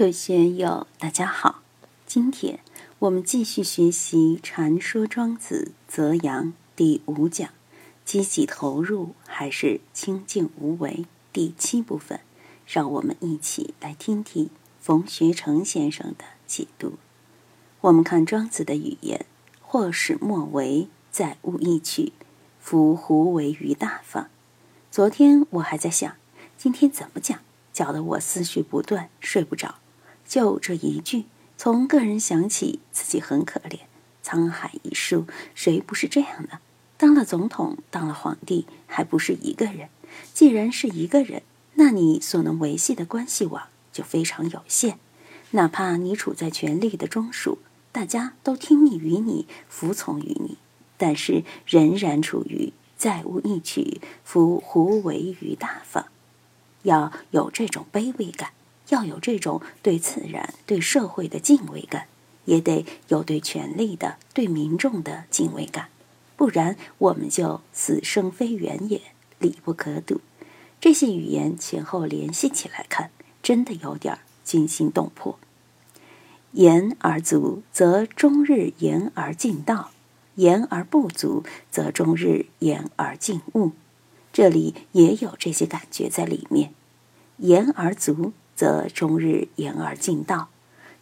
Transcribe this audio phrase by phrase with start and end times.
[0.00, 1.60] 各位学友，大家好！
[2.06, 2.60] 今天
[3.00, 7.50] 我们继续学习《禅说庄子·泽阳》第五讲
[8.06, 12.18] “积极投入还是清静无为”第七部分。
[12.66, 14.48] 让我们一起来听听
[14.80, 16.94] 冯学成先生的解读。
[17.82, 19.26] 我们看庄子的语言
[19.60, 22.14] ：“或使莫为，再勿意取。
[22.58, 24.30] 夫胡为于大方？”
[24.90, 26.16] 昨天我还在想，
[26.56, 27.40] 今天怎么讲，
[27.74, 29.74] 搅得我思绪不断，睡不着。
[30.30, 31.24] 就这一句，
[31.58, 33.80] 从个人想起，自己很可怜。
[34.24, 35.26] 沧海一粟，
[35.56, 36.60] 谁不是这样呢？
[36.96, 39.88] 当了总统，当了皇帝，还不是一个人？
[40.32, 41.42] 既然是一个人，
[41.74, 45.00] 那你所能维系的关系网就非常有限。
[45.50, 47.58] 哪怕你处在权力的中枢，
[47.90, 50.58] 大家都听命于你，服从于你，
[50.96, 56.06] 但是仍然处于再无一取，夫胡为于大方？
[56.84, 58.52] 要有这种卑微感。
[58.90, 62.06] 要有这种对自然、对社会的敬畏感，
[62.44, 65.88] 也得有对权力的、对民众的敬畏感，
[66.36, 69.00] 不然我们就死生非缘也，
[69.38, 70.20] 理不可睹。
[70.80, 73.10] 这些语言前后联系起来看，
[73.42, 75.38] 真的有点惊心动魄。
[76.52, 79.90] 言而足，则终日言而尽道；
[80.34, 83.72] 言而不足，则终日言而尽物。
[84.32, 86.72] 这里也有这些感觉在里面。
[87.36, 88.32] 言而足。
[88.60, 90.50] 则终日言而尽道，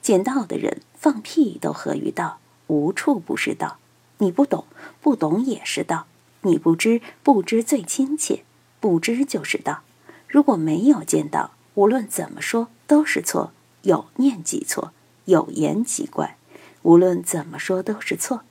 [0.00, 3.78] 见道的人放屁都合于道，无处不是道。
[4.18, 4.64] 你不懂，
[5.00, 6.06] 不懂也是道；
[6.42, 8.44] 你不知，不知最亲切，
[8.78, 9.80] 不知就是道。
[10.28, 13.50] 如果没有见到，无论怎么说都是错。
[13.82, 14.92] 有念即错，
[15.24, 16.36] 有言即怪，
[16.82, 18.42] 无论怎么说都是错。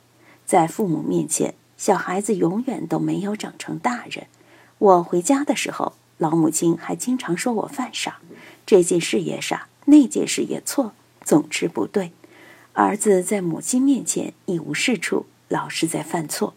[0.44, 4.26] 在父母面前，小孩子永远都没有长成大人。
[4.76, 5.94] 我回家的时候。
[6.18, 8.18] 老母亲还经常说我犯傻，
[8.68, 10.92] 这件事也傻，那件事也错，
[11.24, 12.12] 总之不对。
[12.74, 16.52] 儿子在母亲面前一无是处，老是在犯错。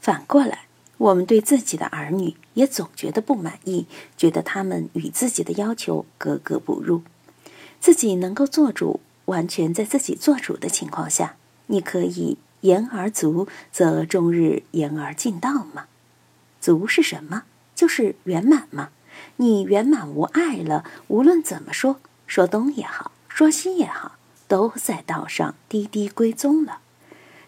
[0.00, 0.66] 反过来，
[0.98, 3.86] 我们对自己的儿女也总觉得不满意，
[4.16, 7.02] 觉得他们与自己的要求格格不入。
[7.80, 11.34] 自己能够做主，完全在自己做主的情况下，
[11.66, 15.86] 你可以言而足，则终日言而尽道吗？
[16.60, 17.42] 足是什么？
[17.74, 18.90] 就是圆满嘛，
[19.36, 24.12] 你圆满无碍了，无论怎么说，说东也好，说西也好，
[24.46, 26.78] 都在道上滴滴归宗了。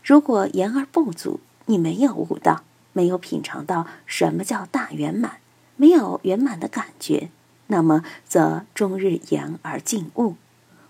[0.03, 5.39] 如果言而不足，你没有悟道，没有品尝到什么叫大圆满，
[5.77, 7.31] 没有圆满的感觉，
[7.69, 10.37] 那么则终日言而尽物，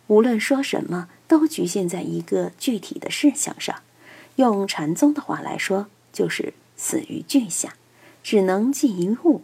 [0.09, 3.77] 无论说什么，都局限在一个具体的事项上。
[4.37, 7.75] 用禅宗的话来说，就是死于句下。
[8.25, 9.43] 只能记一物，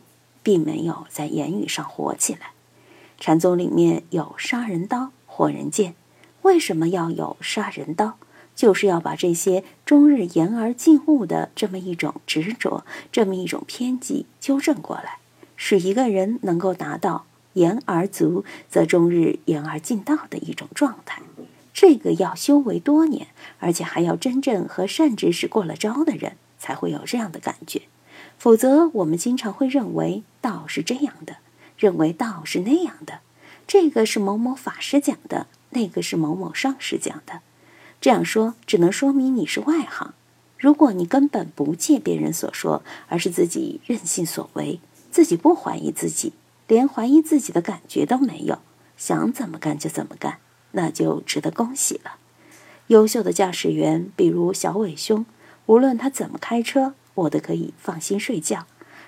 [0.51, 2.51] 并没有在言语上火起来。
[3.21, 5.95] 禅宗里面有杀人刀、火人剑，
[6.43, 8.17] 为什么要有杀人刀？
[8.57, 15.19] 就是要把这些终日言而尽物的这么一种执着、这么一种偏激纠正过来，
[15.55, 21.23] 使一个人能够达到言而足，则终日言而尽道的一种状态。
[21.73, 23.29] 这个要修为多年，
[23.61, 27.83] 而且还要真正和善知识过了招的人，才会有这样的感觉。
[28.41, 31.37] 否则，我们经常会认为道是这样的，
[31.77, 33.21] 认为道是那样的，
[33.67, 37.41] 这个是某某法师讲的，那个是某某上师讲的。
[38.01, 40.15] 这样说只能说明你是外行。
[40.57, 44.81] 如果你根本不借别人所说，而是自己任性所为，
[45.11, 46.33] 自己不怀疑自己，
[46.67, 48.61] 连怀疑自己的感觉都没有，
[48.97, 50.39] 想怎么干就怎么干，
[50.73, 52.13] 那就值得恭喜了。
[52.87, 55.27] 优秀的驾驶员，比如小伟兄，
[55.67, 56.95] 无论他怎么开车。
[57.21, 58.67] 我的可以放心睡觉。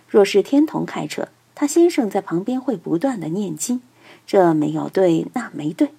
[0.08, 3.80] 若是天童开车，他先生在旁边会不断的念经，
[4.26, 5.92] 这没有对，那没对，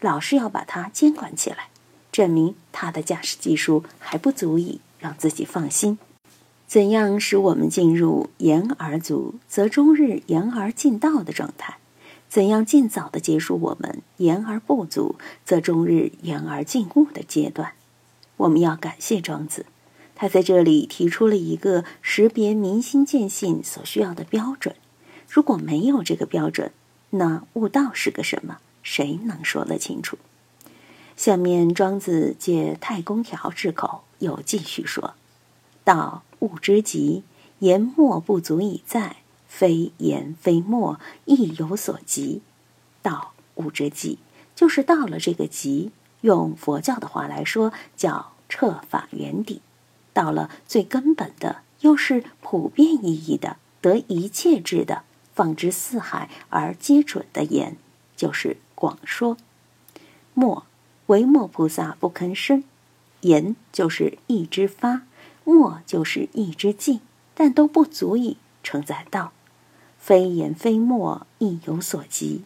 [0.00, 1.68] 老是要把他监管起来，
[2.10, 5.98] 证明他的驾驶技术还不足以让自己放心。
[6.66, 11.78] 怎样使我们进入言而足，则终日言而尽道的状态？
[12.28, 17.72] 怎样尽早的结束我们言而不足，则终日言而尽物的阶段？
[18.36, 19.66] 我们要感谢庄子。
[20.20, 24.76] 他在这里提出了一个识别明心见性所需要的标准。
[25.26, 26.72] 如果没有这个标准，
[27.08, 28.58] 那悟道是个什么？
[28.82, 30.18] 谁能说得清楚？
[31.16, 35.14] 下面庄子借太公条之口又继续说
[35.84, 37.22] ：“道物之极，
[37.60, 39.16] 言默不足以在；
[39.48, 42.42] 非言非默，亦有所极。
[43.00, 44.18] 道物之极，
[44.54, 45.92] 就是到了这个极。
[46.20, 49.62] 用佛教的话来说，叫彻法圆底。”
[50.20, 55.02] 到了最根本的，又是普遍意义的、得一切智的、
[55.32, 57.78] 放之四海而皆准的言，
[58.14, 59.38] 就是广说。
[60.34, 60.66] 默，
[61.06, 62.62] 唯默菩萨不吭声。
[63.22, 65.04] 言就是一之发，
[65.42, 67.00] 默就是一之尽，
[67.34, 69.32] 但都不足以承载道。
[69.98, 72.42] 非言非默，亦有所及。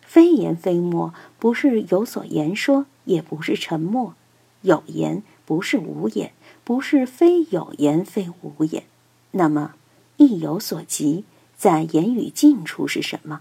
[0.00, 4.14] 非言非默，不是有所言说，也不是沉默。
[4.62, 6.32] 有言不是无言，
[6.64, 8.84] 不是非有言非无言。
[9.32, 9.74] 那么，
[10.16, 11.24] 意有所及，
[11.56, 13.40] 在言语尽处是什么？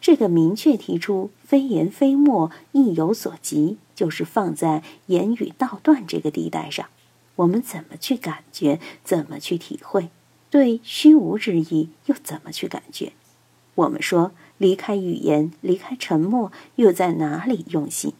[0.00, 6.86] 这个明确提出“非言非默，意有所及”，就是放在言语道断这个地带上。
[7.36, 8.80] 我们怎么去感觉？
[9.04, 10.10] 怎么去体会？
[10.50, 13.12] 对虚无之意又怎么去感觉？
[13.76, 18.12] 我们说离开语言，离开沉默，又在哪里用心？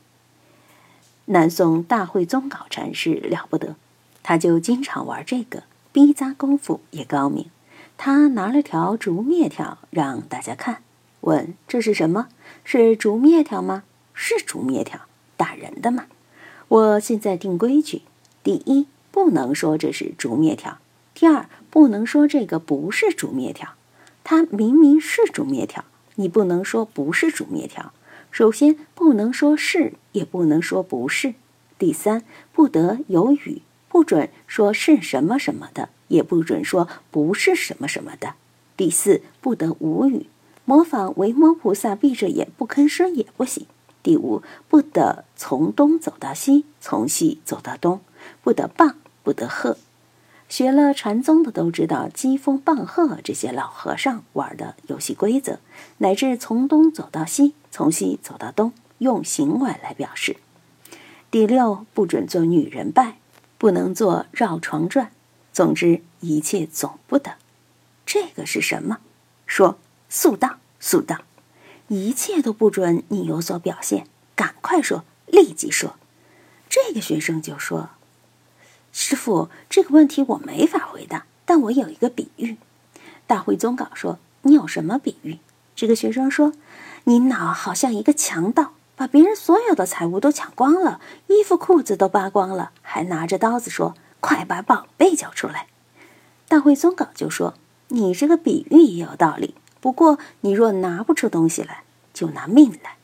[1.26, 3.76] 南宋大慧宗杲禅师了不得，
[4.22, 7.50] 他就经常玩这个，逼扎功夫也高明。
[7.96, 10.82] 他拿了条竹篾条让大家看。
[11.20, 12.28] 问这是什么？
[12.64, 13.84] 是竹篾条吗？
[14.12, 15.02] 是竹篾条，
[15.36, 16.06] 打人的吗？
[16.66, 18.02] 我现在定规矩：
[18.42, 20.78] 第一，不能说这是竹篾条；
[21.14, 23.68] 第二，不能说这个不是竹篾条。
[24.24, 25.84] 它明明是竹篾条，
[26.16, 27.92] 你不能说不是竹篾条。
[28.32, 31.34] 首先，不能说是，也不能说不是。
[31.78, 38.32] 第三，不得有语，不准说是什么什么的，也不准说不是什么什么的。
[38.74, 40.26] 第四，不得无语。
[40.64, 43.66] 模仿维摩菩萨闭着眼不吭声也不行。
[44.02, 48.00] 第五，不得从东走到西，从西走到东，
[48.42, 49.76] 不得棒，不得喝。
[50.52, 55.60] 学了禅宗的都知道，击风棒喝这些老和尚玩的游戏规则，
[55.96, 60.36] 乃至从东走到西，从西走到东，用行为来表示。
[61.30, 63.16] 第六，不准做女人拜，
[63.56, 65.10] 不能做绕床转。
[65.54, 67.36] 总之，一切总不得。
[68.04, 68.98] 这个是什么？
[69.46, 69.78] 说。
[70.10, 71.22] 速道，速道，
[71.88, 75.94] 一切都不准你有所表现，赶快说，立即说。
[76.68, 77.88] 这个学生就说
[78.92, 82.56] ：“师傅，这个问题我没法回答，但我有一个比喻。”
[83.26, 85.38] 大会宗稿说：“你有什么比喻？”
[85.74, 86.52] 这个学生说
[87.04, 95.66] ：“你脑好像一个强盗，把别人所有的财物都抢光了，衣服裤子都扒光了，还拿着刀子说：‘快把宝贝交出来！’”
[96.46, 97.54] 大会宗稿就说
[97.88, 101.82] ：“你这个比喻也有道理。”不过，你若拿不出东西来，
[102.14, 102.96] 就拿命来。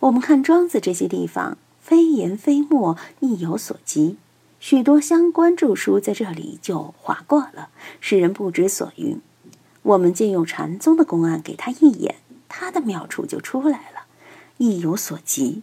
[0.00, 4.16] 我们看庄子这些地方，非言非默，亦有所及。
[4.60, 9.18] 许多相关著书在这里就划过了，使人不知所云。
[9.82, 12.16] 我们借用禅宗的公案给他一眼，
[12.48, 14.04] 他的妙处就出来了。
[14.58, 15.62] 意有所及，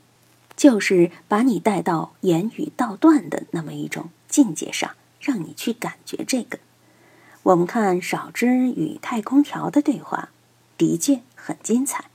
[0.56, 6.58] 就是把你带到言语道断的那么一种境界上，让你去感觉这个。
[7.44, 10.30] 我们看少之与太空条的对话。
[10.76, 12.06] 的确很精彩。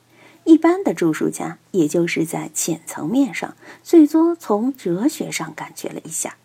[0.45, 6.37] 一般的著书家，也就是在浅层面上，最多从哲学上感觉了一下。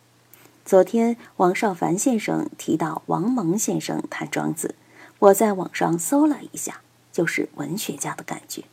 [0.67, 4.75] 昨天王少凡先生提到王蒙先生谈庄子，
[5.19, 6.81] 我在网上搜了一下，
[7.13, 8.65] 就是文学家的感觉。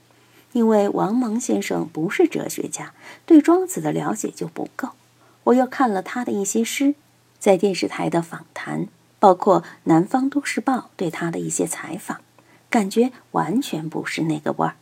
[0.50, 2.94] 因为王蒙先生不是哲学家，
[3.24, 4.88] 对庄子的了解就不够。
[5.44, 6.96] 我又看了他的一些诗，
[7.38, 8.88] 在电视台的访谈，
[9.20, 12.20] 包括《南方都市报》对他的一些采访。
[12.68, 14.74] 感觉完全不是那个味儿。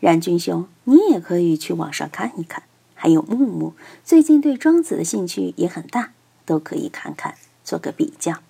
[0.00, 2.64] 冉君兄，你也可以去网上看一看。
[2.94, 3.72] 还有木木，
[4.04, 6.12] 最近对庄子的兴趣也很大，
[6.44, 7.34] 都可以看看，
[7.64, 8.40] 做个比较。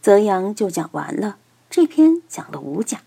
[0.00, 1.36] 泽阳就讲完了，
[1.70, 3.00] 这篇讲了五讲。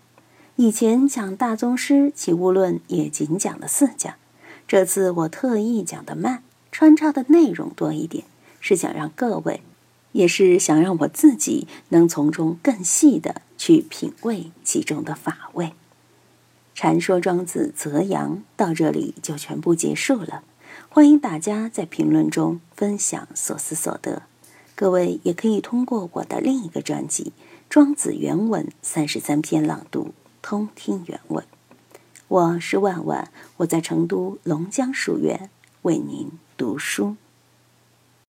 [0.56, 4.14] 以前讲大宗师《起物论》也仅讲了四讲，
[4.66, 6.42] 这次我特意讲的慢，
[6.72, 8.24] 穿插的内容多一点，
[8.60, 9.62] 是想让各位，
[10.12, 13.42] 也是想让我自己能从中更细的。
[13.58, 15.72] 去品味其中的法味。
[16.74, 20.42] 禅说庄子泽阳到这里就全部结束了。
[20.96, 24.22] 欢迎大家在评论中分享所思所得。
[24.74, 27.34] 各位也可以通过我的另一个专辑
[27.68, 30.04] 《庄子原文三十三篇朗读》
[30.40, 31.44] 通听原文。
[32.28, 35.50] 我是万万，我在成都龙江书院
[35.82, 37.16] 为您读书。